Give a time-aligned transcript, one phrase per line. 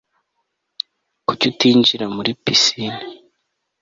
[1.27, 2.99] kuki utinjira muri pisine